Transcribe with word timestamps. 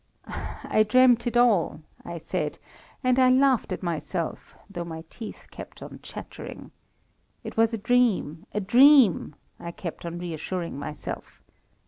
I 0.25 0.81
dreamt 0.89 1.27
it 1.27 1.37
all, 1.37 1.81
I 2.03 2.17
said, 2.17 2.57
and 3.03 3.19
I 3.19 3.29
laughed 3.29 3.71
at 3.71 3.83
myself, 3.83 4.55
though 4.67 4.83
my 4.83 5.03
teeth 5.11 5.45
kept 5.51 5.79
on 5.83 5.99
chattering. 6.01 6.71
It 7.43 7.55
was 7.55 7.71
a 7.71 7.77
dream, 7.77 8.47
a 8.51 8.61
dream, 8.61 9.35
I 9.59 9.69
kept 9.69 10.03
on 10.03 10.17
reassuring 10.17 10.79
myself. 10.79 11.43